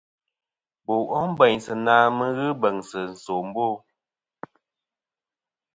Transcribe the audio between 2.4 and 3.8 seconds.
bèŋsɨ̀ nsòmbo.